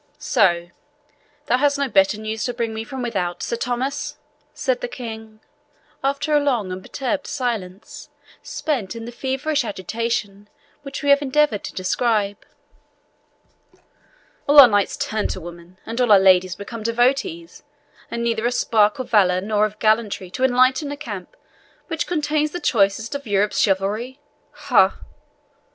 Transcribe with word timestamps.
"So 0.17 0.71
thou 1.45 1.59
hast 1.59 1.77
no 1.77 1.87
better 1.87 2.19
news 2.19 2.43
to 2.45 2.55
bring 2.55 2.73
me 2.73 2.83
from 2.83 3.03
without, 3.03 3.43
Sir 3.43 3.55
Thomas!" 3.55 4.17
said 4.51 4.81
the 4.81 4.87
King, 4.87 5.41
after 6.03 6.33
a 6.33 6.39
long 6.39 6.71
and 6.71 6.81
perturbed 6.81 7.27
silence, 7.27 8.09
spent 8.41 8.95
in 8.95 9.05
the 9.05 9.11
feverish 9.11 9.63
agitation 9.63 10.49
which 10.81 11.03
we 11.03 11.11
have 11.11 11.21
endeavoured 11.21 11.63
to 11.65 11.73
describe. 11.75 12.37
"All 14.47 14.59
our 14.59 14.67
knights 14.67 14.97
turned 14.97 15.35
women, 15.35 15.77
and 15.85 16.01
our 16.01 16.17
ladies 16.17 16.55
become 16.55 16.81
devotees, 16.81 17.61
and 18.09 18.23
neither 18.23 18.47
a 18.47 18.51
spark 18.51 18.97
of 18.97 19.11
valour 19.11 19.39
nor 19.39 19.67
of 19.67 19.77
gallantry 19.77 20.31
to 20.31 20.43
enlighten 20.43 20.91
a 20.91 20.97
camp 20.97 21.35
which 21.89 22.07
contains 22.07 22.53
the 22.53 22.59
choicest 22.59 23.13
of 23.13 23.27
Europe's 23.27 23.59
chivalry 23.59 24.19
ha!" 24.51 24.97